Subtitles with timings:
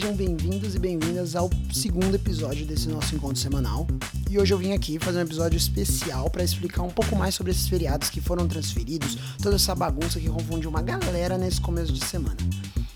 [0.00, 3.86] sejam bem-vindos e bem-vindas ao segundo episódio desse nosso encontro semanal.
[4.30, 7.52] E hoje eu vim aqui fazer um episódio especial para explicar um pouco mais sobre
[7.52, 12.02] esses feriados que foram transferidos, toda essa bagunça que confundiu uma galera nesse começo de
[12.02, 12.36] semana.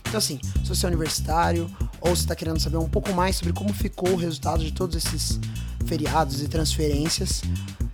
[0.09, 3.53] Então, assim, se você é universitário ou se está querendo saber um pouco mais sobre
[3.53, 5.39] como ficou o resultado de todos esses
[5.85, 7.43] feriados e transferências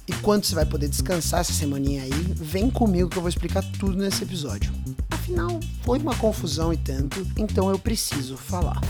[0.06, 3.64] e quanto você vai poder descansar essa semaninha aí, vem comigo que eu vou explicar
[3.77, 4.72] tudo nesse episódio.
[5.30, 8.80] Afinal, foi uma confusão e tanto, então eu preciso falar.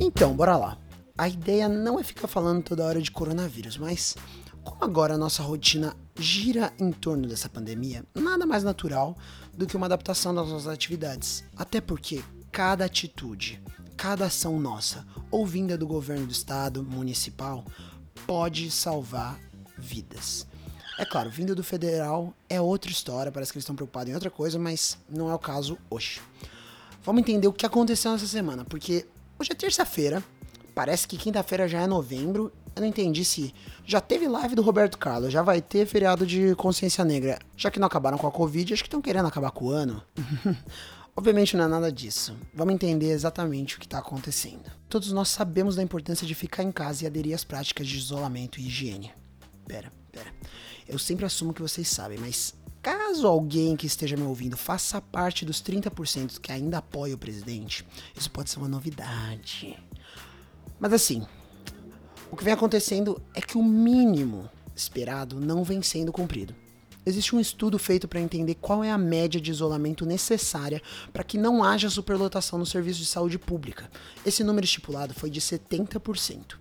[0.00, 0.76] Então, bora lá.
[1.16, 4.16] A ideia não é ficar falando toda hora de coronavírus, mas
[4.64, 9.16] como agora a nossa rotina gira em torno dessa pandemia, nada mais natural
[9.56, 11.44] do que uma adaptação das nossas atividades.
[11.56, 13.62] Até porque cada atitude,
[13.96, 17.64] cada ação nossa ou vinda do governo do estado, municipal,
[18.26, 19.38] pode salvar
[19.78, 20.50] vidas.
[20.98, 24.30] É claro, vindo do federal é outra história, parece que eles estão preocupados em outra
[24.30, 26.20] coisa, mas não é o caso hoje.
[27.04, 29.06] Vamos entender o que aconteceu nessa semana, porque
[29.38, 30.22] hoje é terça-feira,
[30.74, 32.52] parece que quinta-feira já é novembro.
[32.74, 33.54] Eu não entendi se
[33.84, 37.38] já teve live do Roberto Carlos, já vai ter feriado de consciência negra.
[37.56, 40.02] Já que não acabaram com a Covid, acho que estão querendo acabar com o ano.
[41.14, 42.34] Obviamente não é nada disso.
[42.54, 44.72] Vamos entender exatamente o que está acontecendo.
[44.88, 48.58] Todos nós sabemos da importância de ficar em casa e aderir às práticas de isolamento
[48.58, 49.12] e higiene.
[49.66, 50.32] Pera, pera.
[50.92, 55.42] Eu sempre assumo que vocês sabem, mas caso alguém que esteja me ouvindo faça parte
[55.42, 57.82] dos 30% que ainda apoia o presidente,
[58.14, 59.82] isso pode ser uma novidade.
[60.78, 61.26] Mas assim,
[62.30, 66.54] o que vem acontecendo é que o mínimo esperado não vem sendo cumprido.
[67.06, 71.38] Existe um estudo feito para entender qual é a média de isolamento necessária para que
[71.38, 73.90] não haja superlotação no serviço de saúde pública.
[74.26, 76.58] Esse número estipulado foi de 70%.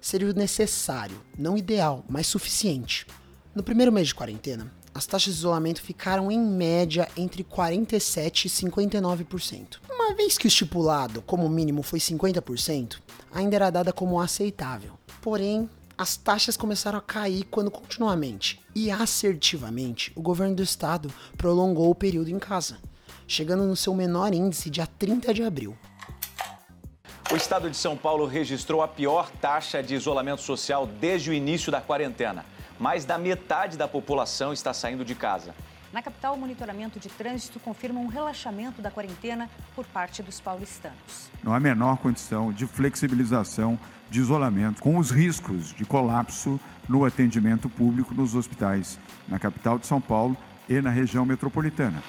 [0.00, 3.06] Seria o necessário, não ideal, mas suficiente.
[3.54, 8.48] No primeiro mês de quarentena, as taxas de isolamento ficaram em média entre 47% e
[8.48, 9.76] 59%.
[9.88, 12.98] Uma vez que o estipulado como mínimo foi 50%,
[13.32, 14.98] ainda era dada como aceitável.
[15.22, 21.08] Porém, as taxas começaram a cair quando continuamente e assertivamente o governo do estado
[21.38, 22.78] prolongou o período em casa,
[23.24, 25.78] chegando no seu menor índice dia 30 de abril.
[27.30, 31.70] O estado de São Paulo registrou a pior taxa de isolamento social desde o início
[31.70, 32.44] da quarentena.
[32.78, 35.54] Mais da metade da população está saindo de casa.
[35.92, 41.30] Na capital, o monitoramento de trânsito confirma um relaxamento da quarentena por parte dos paulistanos.
[41.40, 43.78] Não há menor condição de flexibilização
[44.10, 46.58] de isolamento, com os riscos de colapso
[46.88, 48.98] no atendimento público nos hospitais,
[49.28, 50.36] na capital de São Paulo
[50.68, 52.02] e na região metropolitana.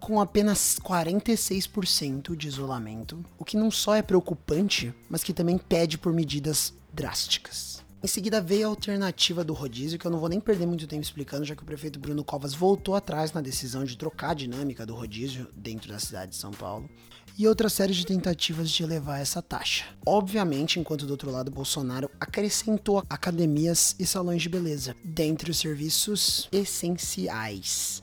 [0.00, 5.96] Com apenas 46% de isolamento, o que não só é preocupante, mas que também pede
[5.96, 7.84] por medidas drásticas.
[8.00, 11.02] Em seguida veio a alternativa do rodízio, que eu não vou nem perder muito tempo
[11.02, 14.86] explicando, já que o prefeito Bruno Covas voltou atrás na decisão de trocar a dinâmica
[14.86, 16.88] do rodízio dentro da cidade de São Paulo,
[17.36, 19.84] e outra série de tentativas de elevar essa taxa.
[20.06, 26.48] Obviamente, enquanto do outro lado Bolsonaro acrescentou academias e salões de beleza, dentre os serviços
[26.52, 28.00] essenciais.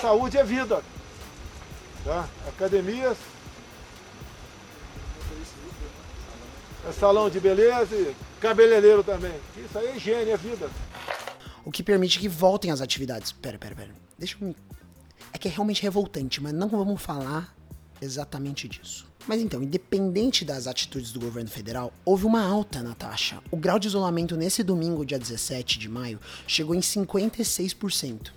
[0.00, 0.82] Saúde é vida.
[2.04, 2.28] Tá?
[2.48, 3.16] Academias,
[6.88, 9.34] é salão de beleza e cabeleireiro também.
[9.56, 10.70] Isso aí é higiene, é vida.
[11.64, 13.32] O que permite que voltem as atividades.
[13.32, 13.90] Pera, pera, pera.
[14.18, 14.54] Deixa eu.
[15.32, 17.54] É que é realmente revoltante, mas não vamos falar
[18.00, 19.06] exatamente disso.
[19.26, 23.42] Mas então, independente das atitudes do governo federal, houve uma alta na taxa.
[23.50, 28.30] O grau de isolamento nesse domingo, dia 17 de maio, chegou em 56%.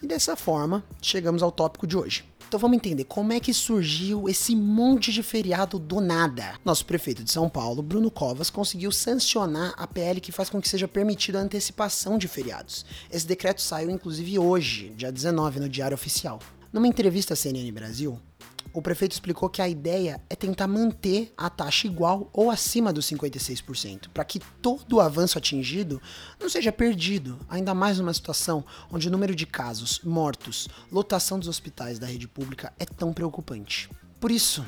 [0.00, 2.24] E dessa forma, chegamos ao tópico de hoje.
[2.48, 6.54] Então vamos entender como é que surgiu esse monte de feriado do nada.
[6.64, 10.68] Nosso prefeito de São Paulo, Bruno Covas, conseguiu sancionar a PL que faz com que
[10.68, 12.86] seja permitida a antecipação de feriados.
[13.10, 16.38] Esse decreto saiu inclusive hoje, dia 19, no Diário Oficial.
[16.72, 18.20] Numa entrevista à CNN Brasil,
[18.76, 23.06] o prefeito explicou que a ideia é tentar manter a taxa igual ou acima dos
[23.06, 25.98] 56%, para que todo o avanço atingido
[26.38, 31.48] não seja perdido, ainda mais numa situação onde o número de casos, mortos, lotação dos
[31.48, 33.88] hospitais da rede pública é tão preocupante.
[34.20, 34.62] Por isso,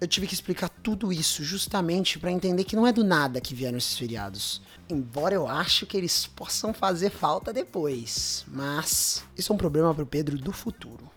[0.00, 3.54] eu tive que explicar tudo isso justamente para entender que não é do nada que
[3.54, 4.62] vieram esses feriados.
[4.88, 10.04] Embora eu acho que eles possam fazer falta depois, mas isso é um problema para
[10.04, 11.10] o Pedro do futuro.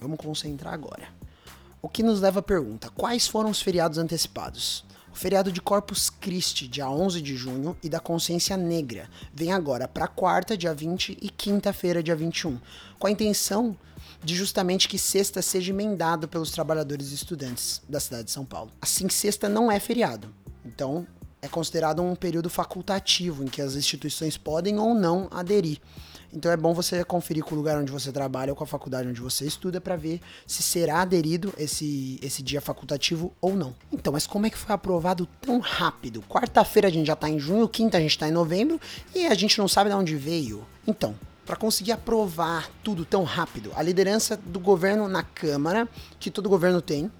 [0.00, 1.21] Vamos concentrar agora.
[1.84, 4.84] O que nos leva à pergunta: quais foram os feriados antecipados?
[5.12, 9.88] O feriado de Corpus Christi, dia 11 de junho, e da Consciência Negra, vem agora
[9.88, 12.58] para quarta, dia 20, e quinta-feira, dia 21,
[12.98, 13.76] com a intenção
[14.22, 18.70] de justamente que sexta seja emendado pelos trabalhadores e estudantes da cidade de São Paulo.
[18.80, 20.32] Assim, sexta não é feriado,
[20.64, 21.06] então
[21.42, 25.80] é considerado um período facultativo em que as instituições podem ou não aderir.
[26.32, 29.06] Então é bom você conferir com o lugar onde você trabalha ou com a faculdade
[29.06, 33.74] onde você estuda para ver se será aderido esse, esse dia facultativo ou não.
[33.92, 36.22] Então, mas como é que foi aprovado tão rápido?
[36.22, 38.80] Quarta-feira a gente já tá em junho, quinta a gente tá em novembro
[39.14, 40.64] e a gente não sabe de onde veio.
[40.86, 41.14] Então,
[41.44, 45.86] para conseguir aprovar tudo tão rápido, a liderança do governo na Câmara,
[46.18, 47.10] que todo governo tem,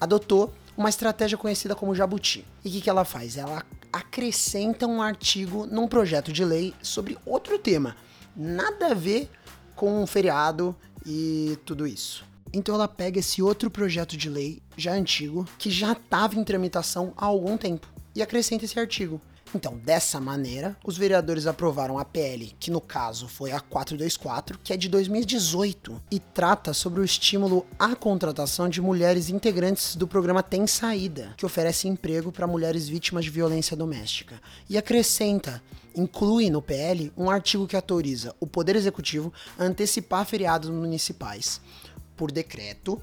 [0.00, 2.46] adotou uma estratégia conhecida como jabuti.
[2.64, 3.36] E o que, que ela faz?
[3.36, 3.62] Ela
[3.92, 7.94] acrescenta um artigo num projeto de lei sobre outro tema.
[8.36, 9.30] Nada a ver
[9.74, 10.74] com um feriado
[11.04, 12.24] e tudo isso.
[12.52, 17.12] Então ela pega esse outro projeto de lei já antigo, que já estava em tramitação
[17.16, 19.20] há algum tempo, e acrescenta esse artigo.
[19.54, 24.72] Então, dessa maneira, os vereadores aprovaram a PL, que no caso foi a 424, que
[24.72, 30.42] é de 2018 e trata sobre o estímulo à contratação de mulheres integrantes do programa
[30.42, 34.40] Tem Saída, que oferece emprego para mulheres vítimas de violência doméstica.
[34.70, 35.62] E acrescenta
[35.94, 41.60] inclui no PL um artigo que autoriza o Poder Executivo a antecipar feriados municipais
[42.16, 43.02] por decreto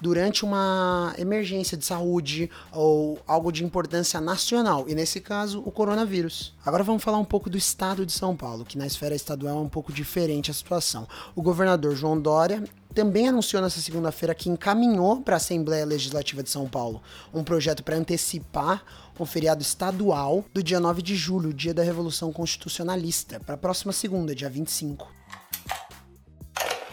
[0.00, 6.54] durante uma emergência de saúde ou algo de importância nacional, e nesse caso, o coronavírus.
[6.64, 9.60] Agora vamos falar um pouco do estado de São Paulo, que na esfera estadual é
[9.60, 11.06] um pouco diferente a situação.
[11.34, 12.62] O governador João Dória
[12.94, 17.02] também anunciou nessa segunda-feira que encaminhou para a Assembleia Legislativa de São Paulo
[17.32, 18.82] um projeto para antecipar
[19.20, 23.92] um feriado estadual do dia 9 de julho, dia da Revolução Constitucionalista, para a próxima
[23.92, 25.16] segunda, dia 25.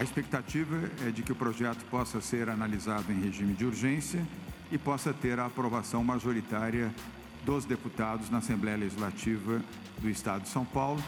[0.04, 4.22] A expectativa é de que o projeto possa ser analisado em regime de urgência
[4.70, 6.94] e possa ter a aprovação majoritária
[7.46, 9.62] dos deputados na Assembleia Legislativa
[10.00, 11.02] do Estado de São Paulo.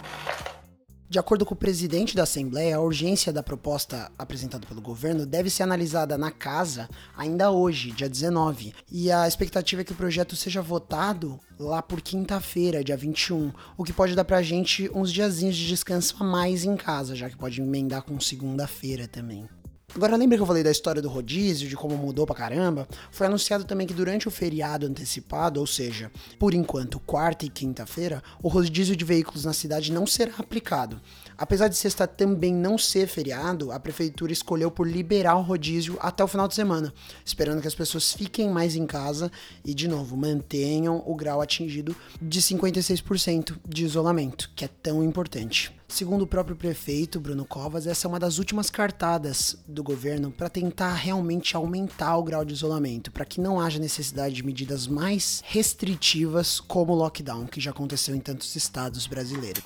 [1.07, 5.51] De acordo com o presidente da Assembleia, a urgência da proposta apresentada pelo governo deve
[5.51, 10.35] ser analisada na casa ainda hoje, dia 19, e a expectativa é que o projeto
[10.35, 15.55] seja votado lá por quinta-feira, dia 21, o que pode dar pra gente uns diazinhos
[15.55, 19.47] de descanso a mais em casa, já que pode emendar com segunda-feira também.
[19.95, 22.85] Agora, lembra que eu falei da história do rodízio, de como mudou pra caramba?
[23.11, 28.21] Foi anunciado também que durante o feriado antecipado, ou seja, por enquanto, quarta e quinta-feira,
[28.43, 30.99] o rodízio de veículos na cidade não será aplicado.
[31.37, 36.21] Apesar de sexta também não ser feriado, a prefeitura escolheu por liberar o rodízio até
[36.21, 36.93] o final de semana,
[37.23, 39.31] esperando que as pessoas fiquem mais em casa
[39.63, 45.74] e, de novo, mantenham o grau atingido de 56% de isolamento, que é tão importante.
[45.87, 50.49] Segundo o próprio prefeito Bruno Covas, essa é uma das últimas cartadas do governo para
[50.49, 55.41] tentar realmente aumentar o grau de isolamento, para que não haja necessidade de medidas mais
[55.45, 59.63] restritivas como o lockdown, que já aconteceu em tantos estados brasileiros.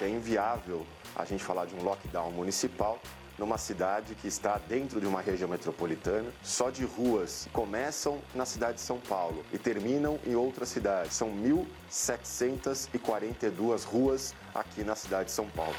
[0.00, 0.86] É inviável
[1.16, 3.00] a gente falar de um lockdown municipal
[3.40, 8.74] numa cidade que está dentro de uma região metropolitana, só de ruas começam na cidade
[8.74, 11.14] de São Paulo e terminam em outras cidades.
[11.14, 15.74] São 1.742 ruas aqui na cidade de São Paulo.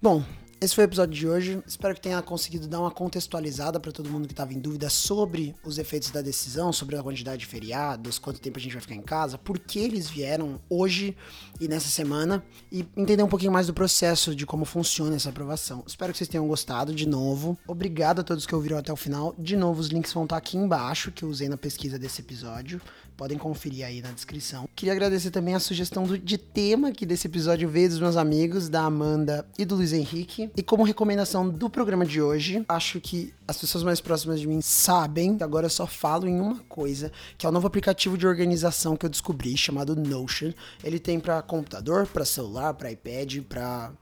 [0.00, 0.24] Bom,
[0.60, 1.62] esse foi o episódio de hoje.
[1.66, 5.54] Espero que tenha conseguido dar uma contextualizada para todo mundo que estava em dúvida sobre
[5.64, 8.94] os efeitos da decisão, sobre a quantidade de feriados, quanto tempo a gente vai ficar
[8.94, 11.16] em casa, por que eles vieram hoje
[11.58, 15.82] e nessa semana e entender um pouquinho mais do processo de como funciona essa aprovação.
[15.86, 17.58] Espero que vocês tenham gostado de novo.
[17.66, 19.34] Obrigado a todos que ouviram até o final.
[19.38, 22.82] De novo, os links vão estar aqui embaixo que eu usei na pesquisa desse episódio.
[23.16, 24.66] Podem conferir aí na descrição.
[24.74, 28.68] Queria agradecer também a sugestão do, de tema que desse episódio veio dos meus amigos,
[28.68, 30.49] da Amanda e do Luiz Henrique.
[30.56, 34.60] E como recomendação do programa de hoje, acho que as pessoas mais próximas de mim
[34.60, 38.96] sabem agora eu só falo em uma coisa, que é o novo aplicativo de organização
[38.96, 40.52] que eu descobri, chamado Notion.
[40.82, 43.92] Ele tem para computador, para celular, para iPad, para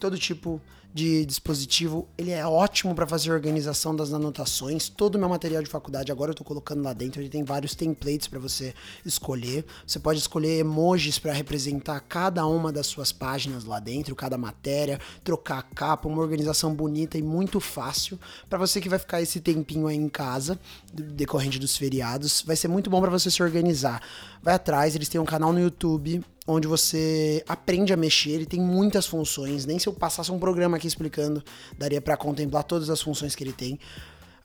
[0.00, 0.62] todo tipo de
[0.94, 2.06] dispositivo.
[2.18, 4.88] Ele é ótimo para fazer organização das anotações.
[4.88, 7.20] Todo o meu material de faculdade agora eu estou colocando lá dentro.
[7.20, 9.64] Ele tem vários templates para você escolher.
[9.86, 15.00] Você pode escolher emojis para representar cada uma das suas páginas lá dentro, cada matéria,
[15.24, 18.18] trocar a capa, uma organização bonita e muito fácil
[18.48, 20.58] para você que vai ficar esse tempinho aí em casa,
[20.92, 22.42] decorrente dos feriados.
[22.46, 24.02] Vai ser muito bom para você se organizar.
[24.42, 28.60] Vai atrás, eles têm um canal no YouTube onde você aprende a mexer, ele tem
[28.60, 31.42] muitas funções, nem se eu passasse um programa aqui explicando,
[31.78, 33.78] daria para contemplar todas as funções que ele tem.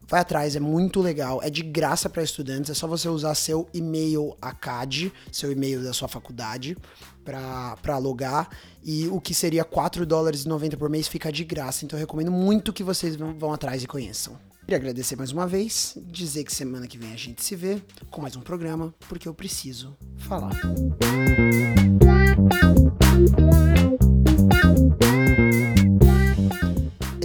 [0.09, 3.67] Vai atrás, é muito legal, é de graça para estudantes, é só você usar seu
[3.73, 6.77] e-mail ACAD, seu e-mail da sua faculdade,
[7.25, 8.47] para logar,
[8.81, 12.01] e o que seria 4 dólares e 90 por mês fica de graça, então eu
[12.01, 14.37] recomendo muito que vocês vão, atrás e conheçam.
[14.61, 18.21] Queria agradecer mais uma vez, dizer que semana que vem a gente se vê com
[18.21, 20.51] mais um programa, porque eu preciso falar.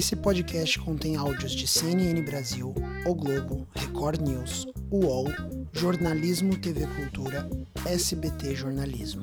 [0.03, 2.75] Esse podcast contém áudios de CNN Brasil,
[3.07, 5.29] O Globo, Record News, UOL,
[5.73, 7.49] Jornalismo TV Cultura,
[7.87, 9.23] SBT Jornalismo.